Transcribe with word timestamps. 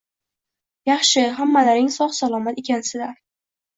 Yaxshi 0.91 1.25
hammalaring 1.41 1.93
sog’- 1.99 2.17
salomat 2.21 2.59
ekansilar. 2.63 3.13